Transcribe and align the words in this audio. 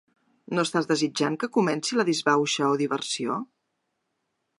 No 0.59 0.63
estàs 0.67 0.87
desitjant 0.91 1.35
que 1.43 1.49
comenci 1.57 1.99
la 1.99 2.05
disbauxa 2.07 2.65
o 2.71 2.79
diversió? 2.83 3.37